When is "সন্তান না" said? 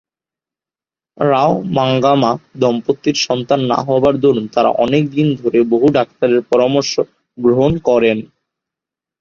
3.19-3.79